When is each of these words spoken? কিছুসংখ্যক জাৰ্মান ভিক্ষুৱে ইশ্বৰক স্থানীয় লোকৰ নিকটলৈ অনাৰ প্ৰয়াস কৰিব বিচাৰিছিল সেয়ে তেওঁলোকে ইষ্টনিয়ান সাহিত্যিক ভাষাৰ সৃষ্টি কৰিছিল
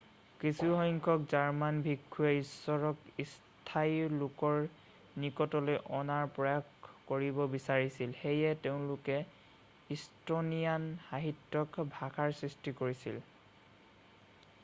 কিছুসংখ্যক 0.43 1.23
জাৰ্মান 1.31 1.75
ভিক্ষুৱে 1.87 2.29
ইশ্বৰক 2.37 3.03
স্থানীয় 3.33 4.17
লোকৰ 4.21 4.57
নিকটলৈ 5.25 5.77
অনাৰ 5.99 6.25
প্ৰয়াস 6.39 6.89
কৰিব 7.11 7.43
বিচাৰিছিল 7.57 8.17
সেয়ে 8.23 8.57
তেওঁলোকে 8.65 9.19
ইষ্টনিয়ান 9.99 10.91
সাহিত্যিক 11.11 11.79
ভাষাৰ 11.99 12.37
সৃষ্টি 12.41 12.75
কৰিছিল 12.83 13.25